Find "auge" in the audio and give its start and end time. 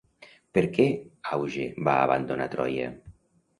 1.37-1.69